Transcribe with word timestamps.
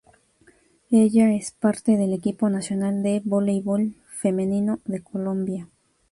Ella 0.89 1.31
es 1.35 1.51
parte 1.51 1.95
del 1.95 2.11
equipo 2.11 2.49
nacional 2.49 3.03
de 3.03 3.21
voleibol 3.23 3.93
femenino 4.17 4.79
de 4.85 5.03
Colombia. 5.03 5.69